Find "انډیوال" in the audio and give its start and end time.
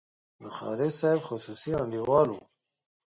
1.81-2.27